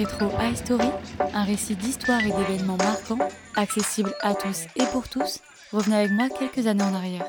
[0.00, 0.88] Rétro High Story,
[1.34, 3.18] un récit d'histoire et d'événements marquants,
[3.54, 5.40] accessible à tous et pour tous.
[5.72, 7.26] Revenez avec moi quelques années en arrière.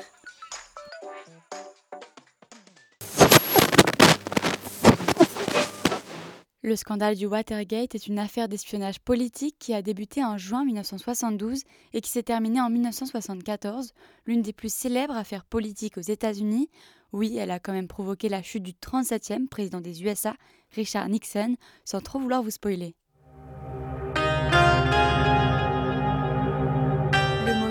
[6.62, 11.64] Le scandale du Watergate est une affaire d'espionnage politique qui a débuté en juin 1972
[11.92, 13.92] et qui s'est terminée en 1974,
[14.24, 16.70] l'une des plus célèbres affaires politiques aux États-Unis.
[17.12, 20.34] Oui, elle a quand même provoqué la chute du 37e président des USA,
[20.70, 22.94] Richard Nixon, sans trop vouloir vous spoiler.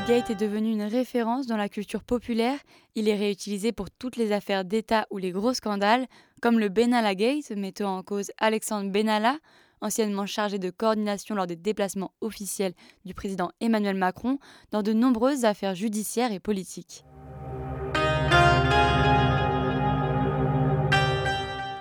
[0.08, 2.58] Gate est devenu une référence dans la culture populaire.
[2.96, 6.05] Il est réutilisé pour toutes les affaires d'État ou les gros scandales,
[6.41, 9.38] comme le Benalla Gate, mettant en cause Alexandre Benalla,
[9.80, 12.73] anciennement chargé de coordination lors des déplacements officiels
[13.05, 14.38] du président Emmanuel Macron,
[14.71, 17.05] dans de nombreuses affaires judiciaires et politiques.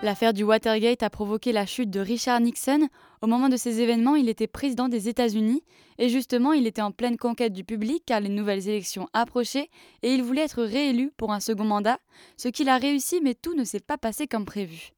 [0.03, 2.89] L'affaire du Watergate a provoqué la chute de Richard Nixon.
[3.21, 5.63] Au moment de ces événements, il était président des États-Unis
[5.99, 9.69] et justement, il était en pleine conquête du public car les nouvelles élections approchaient
[10.03, 11.99] et il voulait être réélu pour un second mandat,
[12.39, 14.93] ce qu'il a réussi mais tout ne s'est pas passé comme prévu.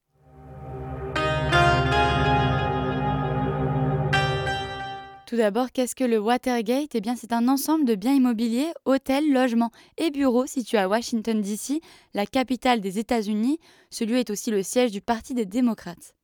[5.33, 6.95] Tout d'abord, qu'est-ce que le Watergate?
[6.95, 11.41] Eh bien, c'est un ensemble de biens immobiliers, hôtels, logements et bureaux situés à Washington,
[11.41, 11.81] D.C.,
[12.13, 13.59] la capitale des États-Unis.
[13.89, 16.15] Ce lieu est aussi le siège du Parti des démocrates.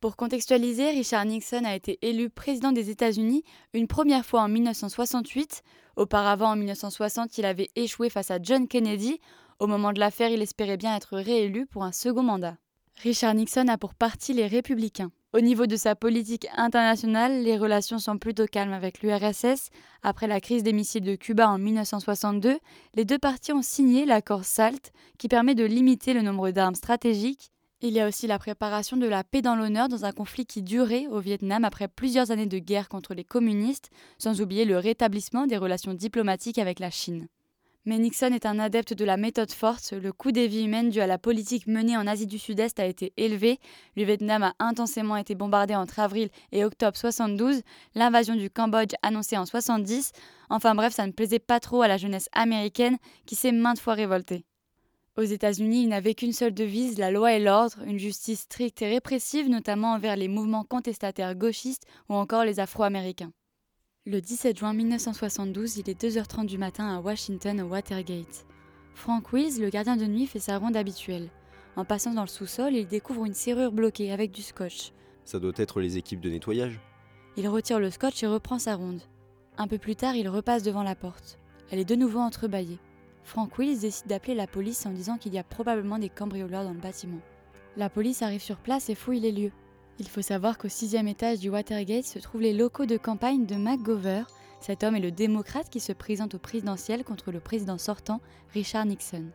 [0.00, 5.62] Pour contextualiser, Richard Nixon a été élu président des États-Unis une première fois en 1968.
[5.94, 9.20] Auparavant, en 1960, il avait échoué face à John Kennedy.
[9.60, 12.56] Au moment de l'affaire, il espérait bien être réélu pour un second mandat.
[13.04, 15.12] Richard Nixon a pour parti les républicains.
[15.34, 19.68] Au niveau de sa politique internationale, les relations sont plutôt calmes avec l'URSS.
[20.02, 22.58] Après la crise des missiles de Cuba en 1962,
[22.94, 27.50] les deux parties ont signé l'accord SALT qui permet de limiter le nombre d'armes stratégiques.
[27.82, 30.62] Il y a aussi la préparation de la paix dans l'honneur dans un conflit qui
[30.62, 35.46] durait au Vietnam après plusieurs années de guerre contre les communistes, sans oublier le rétablissement
[35.46, 37.28] des relations diplomatiques avec la Chine.
[37.88, 39.92] Mais Nixon est un adepte de la méthode forte.
[39.92, 42.84] Le coût des vies humaines dû à la politique menée en Asie du Sud-Est a
[42.84, 43.58] été élevé.
[43.96, 47.62] Le Vietnam a intensément été bombardé entre avril et octobre 72.
[47.94, 50.12] L'invasion du Cambodge annoncée en 70.
[50.50, 53.94] Enfin bref, ça ne plaisait pas trop à la jeunesse américaine qui s'est maintes fois
[53.94, 54.44] révoltée.
[55.16, 58.90] Aux États-Unis, il n'avait qu'une seule devise, la loi et l'ordre, une justice stricte et
[58.90, 63.32] répressive, notamment envers les mouvements contestataires gauchistes ou encore les Afro-Américains.
[64.10, 68.46] Le 17 juin 1972, il est 2h30 du matin à Washington au Watergate.
[68.94, 71.28] Frank Wills, le gardien de nuit, fait sa ronde habituelle.
[71.76, 74.92] En passant dans le sous-sol, il découvre une serrure bloquée avec du scotch.
[75.26, 76.80] Ça doit être les équipes de nettoyage.
[77.36, 79.02] Il retire le scotch et reprend sa ronde.
[79.58, 81.38] Un peu plus tard, il repasse devant la porte.
[81.70, 82.78] Elle est de nouveau entrebâillée.
[83.24, 86.72] Frank Wills décide d'appeler la police en disant qu'il y a probablement des cambrioleurs dans
[86.72, 87.20] le bâtiment.
[87.76, 89.52] La police arrive sur place et fouille les lieux.
[90.00, 93.56] Il faut savoir qu'au sixième étage du Watergate se trouvent les locaux de campagne de
[93.56, 94.22] McGover.
[94.60, 98.20] Cet homme est le démocrate qui se présente au présidentiel contre le président sortant,
[98.54, 99.26] Richard Nixon.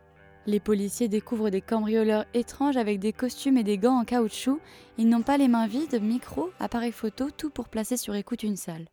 [0.46, 4.60] Les policiers découvrent des cambrioleurs étranges avec des costumes et des gants en caoutchouc.
[4.98, 8.56] Ils n'ont pas les mains vides, micro, appareil photo, tout pour placer sur écoute une
[8.56, 8.86] salle.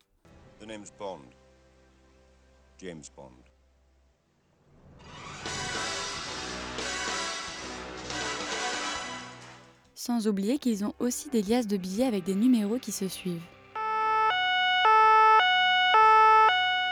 [10.04, 13.46] Sans oublier qu'ils ont aussi des liasses de billets avec des numéros qui se suivent.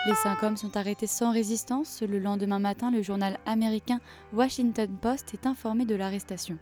[0.05, 2.03] Les cinq hommes sont arrêtés sans résistance.
[2.03, 3.99] Le lendemain matin, le journal américain
[4.31, 6.59] Washington Post est informé de l'arrestation.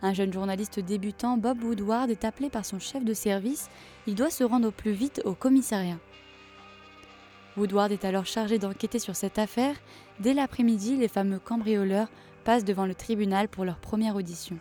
[0.00, 3.68] Un jeune journaliste débutant, Bob Woodward, est appelé par son chef de service.
[4.06, 5.98] Il doit se rendre au plus vite au commissariat.
[7.56, 9.74] Woodward est alors chargé d'enquêter sur cette affaire.
[10.20, 12.06] Dès l'après-midi, les fameux cambrioleurs
[12.44, 14.56] passent devant le tribunal pour leur première audition.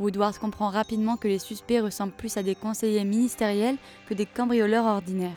[0.00, 3.76] Woodward comprend rapidement que les suspects ressemblent plus à des conseillers ministériels
[4.08, 5.36] que des cambrioleurs ordinaires.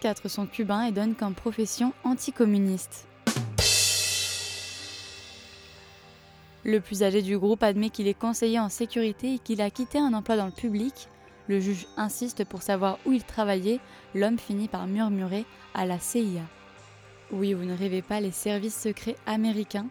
[0.00, 3.06] Quatre sont cubains et donnent comme profession anticommuniste.
[6.64, 9.98] Le plus âgé du groupe admet qu'il est conseiller en sécurité et qu'il a quitté
[9.98, 11.08] un emploi dans le public.
[11.46, 13.80] Le juge insiste pour savoir où il travaillait.
[14.14, 16.42] L'homme finit par murmurer à la CIA.
[17.30, 19.86] Oui, vous ne rêvez pas, les services secrets américains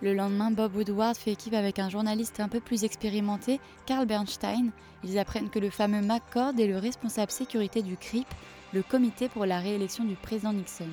[0.00, 4.70] le lendemain, Bob Woodward fait équipe avec un journaliste un peu plus expérimenté, Carl Bernstein.
[5.02, 8.28] Ils apprennent que le fameux McCord est le responsable sécurité du CRIP,
[8.72, 10.88] le comité pour la réélection du président Nixon.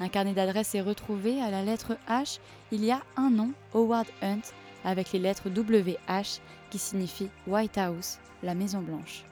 [0.00, 2.40] Un carnet d'adresses est retrouvé à la lettre H.
[2.72, 4.40] Il y a un nom, Howard Hunt,
[4.84, 6.40] avec les lettres WH
[6.70, 9.24] qui signifie White House, la Maison Blanche.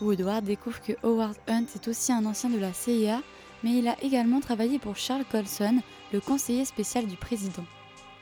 [0.00, 3.22] Woodward découvre que Howard Hunt est aussi un ancien de la CIA,
[3.64, 5.80] mais il a également travaillé pour Charles Colson,
[6.12, 7.64] le conseiller spécial du président.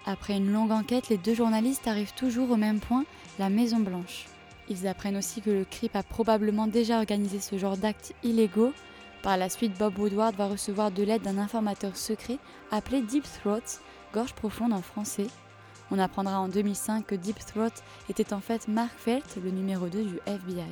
[0.09, 3.05] Après une longue enquête, les deux journalistes arrivent toujours au même point,
[3.41, 4.27] la Maison Blanche.
[4.69, 8.73] Ils apprennent aussi que le CRIP a probablement déjà organisé ce genre d'actes illégaux.
[9.23, 12.39] Par la suite, Bob Woodward va recevoir de l'aide d'un informateur secret
[12.71, 13.81] appelé Deep Throat,
[14.15, 15.27] gorge profonde en français.
[15.91, 17.75] On apprendra en 2005 que Deep Throat
[18.09, 20.63] était en fait Mark Felt, le numéro 2 du FBI.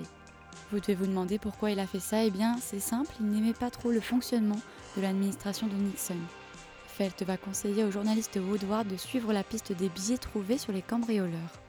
[0.71, 3.53] Vous devez vous demander pourquoi il a fait ça Eh bien, c'est simple, il n'aimait
[3.53, 4.61] pas trop le fonctionnement
[4.97, 6.15] de l'administration de Nixon.
[6.97, 10.81] Felt va conseiller au journaliste Woodward de suivre la piste des billets trouvés sur les
[10.81, 11.61] cambrioleurs.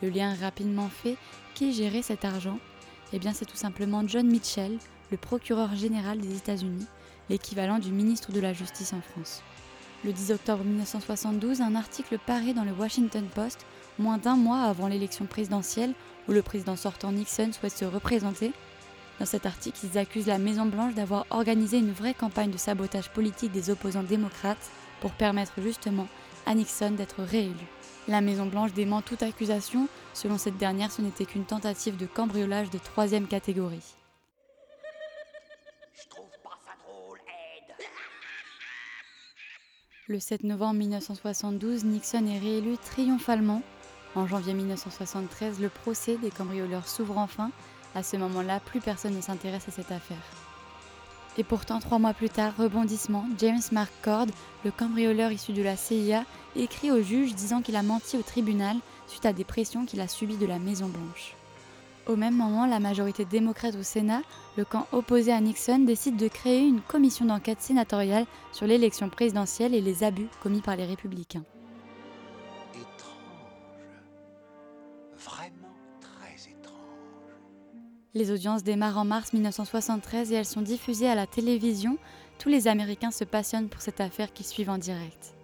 [0.00, 1.18] Le lien rapidement fait,
[1.54, 2.58] qui gérait cet argent?
[3.12, 4.78] Eh bien, c'est tout simplement John Mitchell,
[5.10, 6.86] le procureur général des États-Unis,
[7.28, 9.42] l'équivalent du ministre de la Justice en France.
[10.06, 13.66] Le 10 octobre 1972, un article paraît dans le Washington Post,
[13.98, 15.92] moins d'un mois avant l'élection présidentielle
[16.28, 18.52] où le président sortant Nixon souhaite se représenter.
[19.22, 23.52] Dans cet article, ils accusent la Maison-Blanche d'avoir organisé une vraie campagne de sabotage politique
[23.52, 24.68] des opposants démocrates
[25.00, 26.08] pour permettre justement
[26.44, 27.54] à Nixon d'être réélu.
[28.08, 29.86] La Maison-Blanche dément toute accusation.
[30.12, 33.94] Selon cette dernière, ce n'était qu'une tentative de cambriolage de troisième catégorie.
[40.08, 43.62] Le 7 novembre 1972, Nixon est réélu triomphalement.
[44.16, 47.52] En janvier 1973, le procès des cambrioleurs s'ouvre enfin.
[47.94, 50.16] À ce moment-là, plus personne ne s'intéresse à cette affaire.
[51.38, 54.26] Et pourtant, trois mois plus tard, rebondissement, James Mark Cord,
[54.64, 56.24] le cambrioleur issu de la CIA,
[56.56, 60.08] écrit au juge disant qu'il a menti au tribunal suite à des pressions qu'il a
[60.08, 61.34] subies de la Maison-Blanche.
[62.06, 64.22] Au même moment, la majorité démocrate au Sénat,
[64.56, 69.74] le camp opposé à Nixon, décide de créer une commission d'enquête sénatoriale sur l'élection présidentielle
[69.74, 71.44] et les abus commis par les républicains.
[78.14, 81.96] Les audiences démarrent en mars 1973 et elles sont diffusées à la télévision.
[82.38, 85.34] Tous les Américains se passionnent pour cette affaire qui suivent en direct.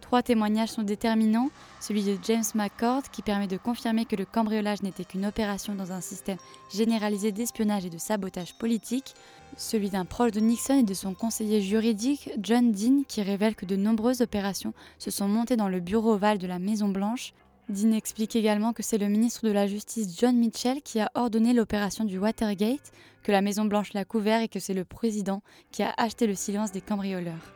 [0.00, 1.50] Trois témoignages sont déterminants,
[1.80, 5.92] celui de James McCord qui permet de confirmer que le cambriolage n'était qu'une opération dans
[5.92, 6.38] un système
[6.74, 9.14] généralisé d'espionnage et de sabotage politique,
[9.56, 13.66] celui d'un proche de Nixon et de son conseiller juridique John Dean qui révèle que
[13.66, 17.32] de nombreuses opérations se sont montées dans le bureau ovale de la Maison Blanche.
[17.70, 21.52] Dean explique également que c'est le ministre de la Justice John Mitchell qui a ordonné
[21.52, 22.90] l'opération du Watergate,
[23.22, 25.40] que la Maison Blanche l'a couvert et que c'est le président
[25.70, 27.54] qui a acheté le silence des cambrioleurs.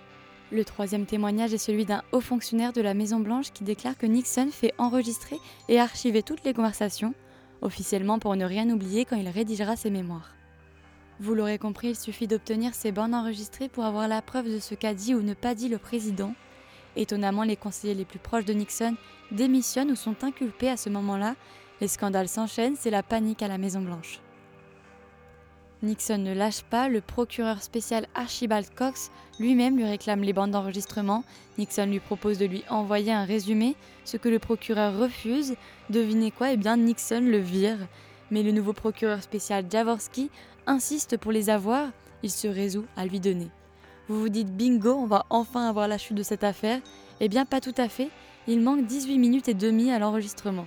[0.53, 4.51] Le troisième témoignage est celui d'un haut fonctionnaire de la Maison-Blanche qui déclare que Nixon
[4.53, 7.13] fait enregistrer et archiver toutes les conversations,
[7.61, 10.37] officiellement pour ne rien oublier quand il rédigera ses mémoires.
[11.19, 14.77] Vous l'aurez compris, il suffit d'obtenir ces bandes enregistrées pour avoir la preuve de ce
[14.77, 16.35] qu'a dit ou ne pas dit le président.
[16.97, 18.97] Étonnamment, les conseillers les plus proches de Nixon
[19.31, 21.35] démissionnent ou sont inculpés à ce moment-là.
[21.81, 24.21] Les scandales s'enchaînent, c'est la panique à la Maison-Blanche.
[25.83, 31.25] Nixon ne lâche pas, le procureur spécial Archibald Cox lui-même lui réclame les bandes d'enregistrement.
[31.59, 35.57] Nixon lui propose de lui envoyer un résumé, ce que le procureur refuse.
[35.91, 36.53] Devinez quoi?
[36.53, 37.77] Eh bien, Nixon le vire.
[38.31, 40.31] Mais le nouveau procureur spécial Jaworski
[40.67, 41.91] insiste pour les avoir.
[42.23, 43.51] Il se résout à lui donner.
[44.09, 46.81] Vous vous dites bingo, on va enfin avoir la chute de cette affaire
[47.21, 48.11] Eh bien, pas tout à fait.
[48.47, 50.67] Il manque 18 minutes et demie à l'enregistrement.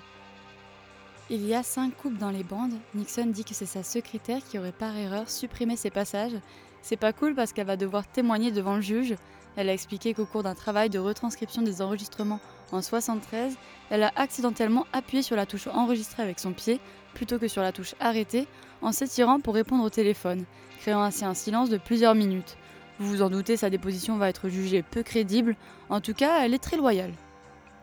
[1.30, 2.74] Il y a cinq coupes dans les bandes.
[2.96, 6.36] Nixon dit que c'est sa secrétaire qui aurait par erreur supprimé ces passages.
[6.82, 9.14] C'est pas cool parce qu'elle va devoir témoigner devant le juge.
[9.56, 12.40] Elle a expliqué qu'au cours d'un travail de retranscription des enregistrements
[12.72, 13.56] en 73,
[13.92, 16.80] elle a accidentellement appuyé sur la touche enregistrer avec son pied
[17.14, 18.48] plutôt que sur la touche arrêter
[18.82, 20.46] en s'étirant pour répondre au téléphone,
[20.80, 22.58] créant ainsi un silence de plusieurs minutes.
[23.00, 25.56] Vous vous en doutez, sa déposition va être jugée peu crédible.
[25.90, 27.12] En tout cas, elle est très loyale.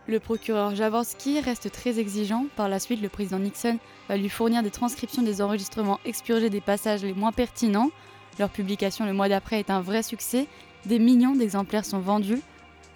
[0.06, 2.46] Le procureur Jaworski reste très exigeant.
[2.56, 3.78] Par la suite, le président Nixon
[4.08, 7.90] va lui fournir des transcriptions des enregistrements expurgés des passages les moins pertinents.
[8.38, 10.46] Leur publication le mois d'après est un vrai succès.
[10.84, 12.42] Des millions d'exemplaires sont vendus.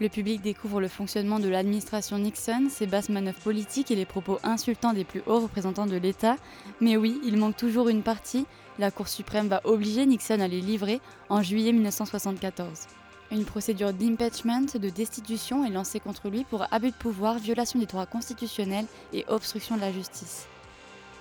[0.01, 4.39] Le public découvre le fonctionnement de l'administration Nixon, ses basses manœuvres politiques et les propos
[4.45, 6.37] insultants des plus hauts représentants de l'État.
[6.81, 8.47] Mais oui, il manque toujours une partie.
[8.79, 12.87] La Cour suprême va obliger Nixon à les livrer en juillet 1974.
[13.33, 17.87] Une procédure d'impeachment, de destitution est lancée contre lui pour abus de pouvoir, violation des
[17.87, 20.47] droits constitutionnels et obstruction de la justice.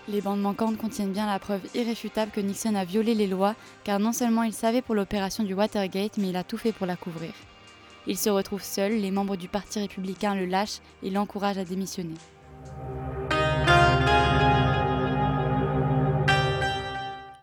[0.08, 4.00] Les bandes manquantes contiennent bien la preuve irréfutable que Nixon a violé les lois, car
[4.00, 6.96] non seulement il savait pour l'opération du Watergate, mais il a tout fait pour la
[6.96, 7.34] couvrir.
[8.10, 12.16] Il se retrouve seul, les membres du Parti républicain le lâchent et l'encouragent à démissionner.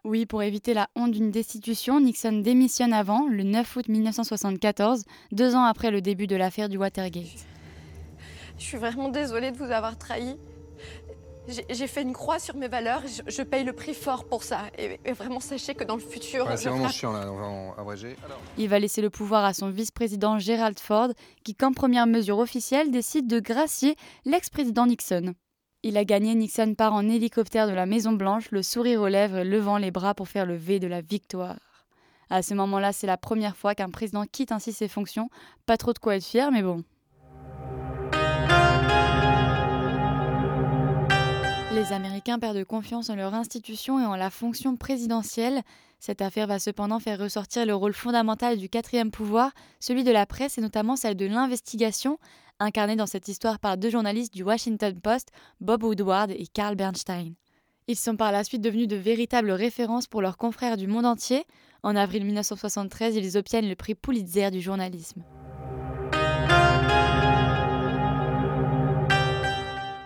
[0.05, 5.55] Oui, pour éviter la honte d'une destitution, Nixon démissionne avant, le 9 août 1974, deux
[5.55, 7.47] ans après le début de l'affaire du Watergate.
[8.57, 10.37] Je suis vraiment désolée de vous avoir trahi.
[11.47, 14.63] J'ai fait une croix sur mes valeurs, je, je, paye le prix fort pour ça.
[14.79, 16.47] Et, et vraiment, sachez que dans le futur.
[16.47, 18.17] Ouais, c'est vraiment chiant là, on va en abréger.
[18.25, 18.41] Alors...
[18.57, 21.09] Il va laisser le pouvoir à son vice-président Gerald Ford,
[21.45, 25.35] qui, comme première mesure officielle, décide de gracier l'ex-président Nixon.
[25.83, 29.39] Il a gagné, Nixon part en hélicoptère de la Maison Blanche, le sourire aux lèvres
[29.39, 31.59] et levant les bras pour faire le V de la victoire.
[32.31, 35.29] À ce moment-là, c'est la première fois qu'un président quitte ainsi ses fonctions.
[35.67, 36.83] Pas trop de quoi être fier, mais bon.
[41.85, 45.61] Les Américains perdent confiance en leur institution et en la fonction présidentielle.
[46.01, 49.51] Cette affaire va cependant faire ressortir le rôle fondamental du quatrième pouvoir,
[49.81, 52.19] celui de la presse et notamment celle de l'investigation,
[52.59, 55.29] incarnée dans cette histoire par deux journalistes du Washington Post,
[55.61, 57.35] Bob Woodward et Carl Bernstein.
[57.87, 61.45] Ils sont par la suite devenus de véritables références pour leurs confrères du monde entier.
[61.83, 65.23] En avril 1973, ils obtiennent le prix Pulitzer du journalisme.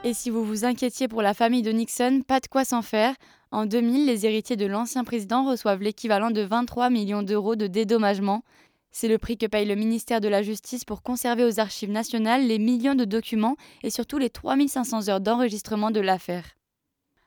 [0.08, 3.14] Et si vous vous inquiétiez pour la famille de Nixon, pas de quoi s'en faire.
[3.50, 8.42] En 2000, les héritiers de l'ancien président reçoivent l'équivalent de 23 millions d'euros de dédommagement.
[8.90, 12.46] C'est le prix que paye le ministère de la Justice pour conserver aux archives nationales
[12.46, 16.56] les millions de documents et surtout les 3500 heures d'enregistrement de l'affaire.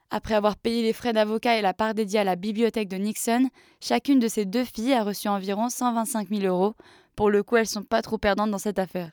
[0.09, 3.47] Après avoir payé les frais d'avocat et la part dédiée à la bibliothèque de Nixon,
[3.79, 6.73] chacune de ses deux filles a reçu environ 125 000 euros.
[7.15, 9.11] Pour le coup, elles sont pas trop perdantes dans cette affaire.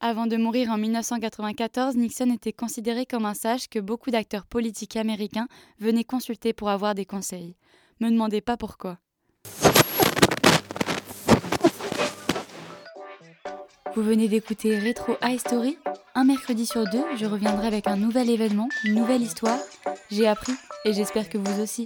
[0.00, 4.96] Avant de mourir en 1994, Nixon était considéré comme un sage que beaucoup d'acteurs politiques
[4.96, 5.48] américains
[5.80, 7.56] venaient consulter pour avoir des conseils.
[8.00, 8.98] Me demandez pas pourquoi.
[13.94, 15.40] Vous venez d'écouter Retro High
[16.14, 19.58] Un mercredi sur deux, je reviendrai avec un nouvel événement, une nouvelle histoire
[20.10, 20.52] j'ai appris
[20.84, 21.84] et j'espère que vous aussi.